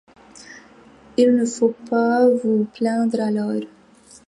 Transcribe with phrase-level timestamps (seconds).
[1.15, 3.61] Il ne faut pas vous plaindre alors.